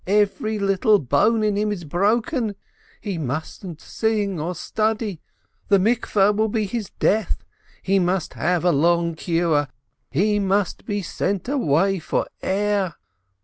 Every 0.07 0.57
little 0.57 0.97
bone 0.97 1.43
in 1.43 1.55
him 1.57 1.71
is 1.71 1.83
broken. 1.83 2.55
He 3.01 3.19
mustn't 3.19 3.79
sing 3.79 4.39
or 4.39 4.55
study— 4.55 5.21
the 5.69 5.77
bath 5.77 6.15
will 6.15 6.47
be 6.49 6.65
his 6.65 6.89
death— 6.97 7.43
he 7.83 7.99
must 7.99 8.33
have 8.33 8.65
a 8.65 8.71
long 8.71 9.13
cure— 9.13 9.67
he 10.19 10.39
must 10.39 10.85
be 10.87 11.03
sent 11.03 11.47
away 11.47 11.99
for 11.99 12.25
air. 12.41 12.95